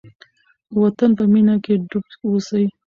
[0.69, 2.65] د وطن په مینه کې ډوب اوسئ.